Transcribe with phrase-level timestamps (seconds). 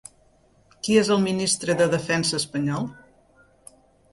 [0.87, 2.89] Qui és el ministre de Defensa espanyol?